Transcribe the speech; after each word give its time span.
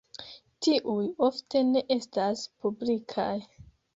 Tiuj 0.67 1.03
ofte 1.27 1.61
ne 1.67 1.83
estas 1.97 2.43
publikaj. 2.65 3.31